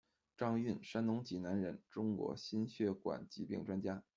[0.35, 4.01] 张运，山东济南人，中国心血管疾病专家。